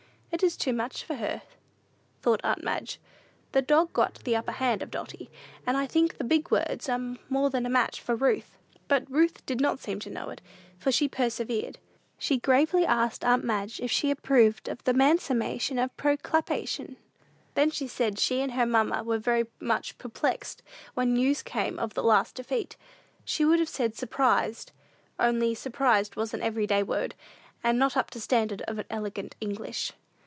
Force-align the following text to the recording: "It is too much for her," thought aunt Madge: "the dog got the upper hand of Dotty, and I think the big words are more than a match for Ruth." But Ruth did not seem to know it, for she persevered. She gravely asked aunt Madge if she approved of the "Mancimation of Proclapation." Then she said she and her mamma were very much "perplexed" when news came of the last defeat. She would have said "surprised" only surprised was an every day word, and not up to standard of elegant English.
"It 0.33 0.43
is 0.43 0.55
too 0.57 0.71
much 0.73 1.03
for 1.03 1.15
her," 1.15 1.41
thought 2.21 2.39
aunt 2.43 2.63
Madge: 2.63 2.99
"the 3.51 3.61
dog 3.61 3.91
got 3.93 4.15
the 4.23 4.35
upper 4.37 4.53
hand 4.53 4.81
of 4.81 4.89
Dotty, 4.89 5.29
and 5.67 5.75
I 5.77 5.85
think 5.85 6.17
the 6.17 6.23
big 6.23 6.49
words 6.49 6.87
are 6.89 7.17
more 7.29 7.49
than 7.49 7.65
a 7.65 7.69
match 7.69 7.99
for 7.99 8.15
Ruth." 8.15 8.57
But 8.87 9.11
Ruth 9.11 9.45
did 9.45 9.59
not 9.59 9.79
seem 9.81 9.99
to 9.99 10.09
know 10.09 10.29
it, 10.29 10.41
for 10.79 10.89
she 10.91 11.09
persevered. 11.09 11.77
She 12.17 12.37
gravely 12.37 12.85
asked 12.85 13.25
aunt 13.25 13.43
Madge 13.43 13.81
if 13.81 13.91
she 13.91 14.09
approved 14.09 14.67
of 14.69 14.81
the 14.85 14.93
"Mancimation 14.93 15.77
of 15.77 15.95
Proclapation." 15.97 16.95
Then 17.53 17.69
she 17.69 17.87
said 17.87 18.17
she 18.17 18.41
and 18.41 18.53
her 18.53 18.65
mamma 18.65 19.03
were 19.03 19.19
very 19.19 19.45
much 19.59 19.97
"perplexed" 19.99 20.63
when 20.95 21.13
news 21.13 21.43
came 21.43 21.77
of 21.77 21.93
the 21.93 22.01
last 22.03 22.35
defeat. 22.35 22.77
She 23.25 23.43
would 23.45 23.59
have 23.59 23.69
said 23.69 23.95
"surprised" 23.97 24.71
only 25.19 25.53
surprised 25.53 26.15
was 26.15 26.33
an 26.33 26.41
every 26.41 26.65
day 26.65 26.81
word, 26.83 27.13
and 27.63 27.77
not 27.77 27.97
up 27.97 28.09
to 28.11 28.21
standard 28.21 28.61
of 28.63 28.83
elegant 28.89 29.35
English. 29.41 29.91